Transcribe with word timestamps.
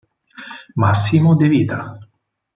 Massimo 0.81 1.35
de 1.35 1.47
Vita 1.47 1.79